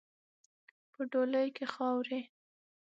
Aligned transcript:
په 0.91 1.01
ډولۍ 1.11 1.47
کې 1.55 1.65
خاروئ. 1.73 2.21